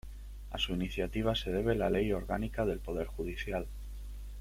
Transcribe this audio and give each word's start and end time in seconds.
A 0.49 0.57
su 0.57 0.73
iniciativa 0.73 1.35
se 1.35 1.51
debe 1.51 1.75
la 1.75 1.91
Ley 1.91 2.11
Orgánica 2.11 2.65
del 2.65 2.79
Poder 2.79 3.05
Judicial. 3.05 3.67